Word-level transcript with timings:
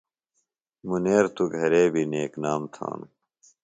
مُنیر 0.87 1.25
توۡ 1.35 1.49
گھرےۡ 1.55 1.89
بیۡ 1.93 2.07
نیک 2.11 2.33
نام 2.43 2.61
تھانوۡ۔ 2.73 3.11